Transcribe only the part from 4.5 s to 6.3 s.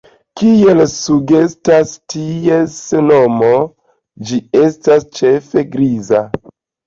estas ĉefe griza.